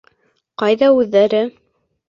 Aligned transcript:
—Ҡайҙа 0.61 0.91
үҙҙәре? 1.03 1.45